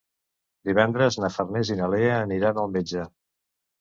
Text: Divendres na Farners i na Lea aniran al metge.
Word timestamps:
Divendres 0.69 1.19
na 1.25 1.29
Farners 1.37 1.71
i 1.75 1.79
na 1.81 1.91
Lea 1.97 2.17
aniran 2.25 2.63
al 2.63 2.77
metge. 2.79 3.09